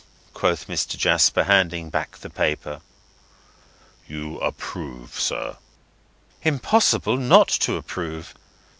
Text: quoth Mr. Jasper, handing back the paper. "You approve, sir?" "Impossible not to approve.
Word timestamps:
quoth 0.33 0.65
Mr. 0.67 0.97
Jasper, 0.97 1.43
handing 1.43 1.91
back 1.91 2.17
the 2.17 2.29
paper. 2.31 2.81
"You 4.07 4.39
approve, 4.39 5.13
sir?" 5.19 5.57
"Impossible 6.41 7.17
not 7.17 7.49
to 7.49 7.75
approve. 7.75 8.33